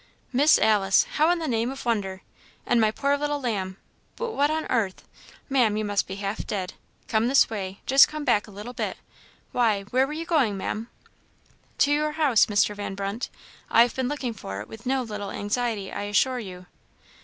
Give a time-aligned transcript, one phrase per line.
[0.33, 1.03] "Miss Alice!
[1.03, 2.23] how in the name of wonder!
[2.65, 3.77] and my poor little lamb!
[4.15, 5.07] but what on 'arth,
[5.47, 6.73] Maam you must be half dead.
[7.07, 8.97] Come this way just come back a little bit
[9.51, 10.89] why, where were you going, Maam?"
[11.77, 12.75] "To your house, Mr.
[12.75, 13.29] Van Brunt;
[13.69, 16.65] I have been looking for it with no little anxiety, I assure you."